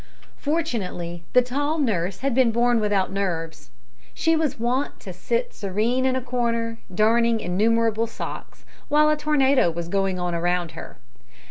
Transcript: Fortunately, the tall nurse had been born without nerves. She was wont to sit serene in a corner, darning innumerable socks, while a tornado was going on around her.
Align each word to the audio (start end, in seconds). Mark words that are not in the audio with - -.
Fortunately, 0.39 1.25
the 1.33 1.43
tall 1.43 1.77
nurse 1.77 2.21
had 2.21 2.33
been 2.33 2.51
born 2.51 2.79
without 2.79 3.11
nerves. 3.11 3.69
She 4.15 4.35
was 4.35 4.57
wont 4.59 4.99
to 5.01 5.13
sit 5.13 5.53
serene 5.53 6.07
in 6.07 6.15
a 6.15 6.21
corner, 6.21 6.79
darning 6.91 7.39
innumerable 7.39 8.07
socks, 8.07 8.65
while 8.89 9.11
a 9.11 9.15
tornado 9.15 9.69
was 9.69 9.89
going 9.89 10.17
on 10.19 10.33
around 10.33 10.71
her. 10.71 10.97